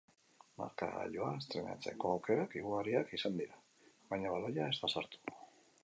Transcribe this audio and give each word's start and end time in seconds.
Markagailua 0.61 1.27
estreinatzeko 1.41 2.13
aukerak 2.15 2.57
ugariak 2.63 3.15
izan 3.19 3.39
dira, 3.43 3.63
baina 4.15 4.37
baloia 4.37 4.73
ez 4.75 4.81
da 4.85 4.95
sartu. 4.97 5.39